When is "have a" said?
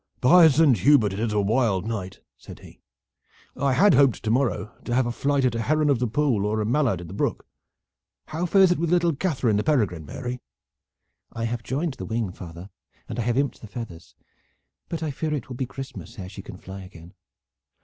4.95-5.11